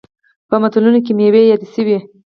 [0.49, 1.97] په متلونو کې میوې یادې شوي.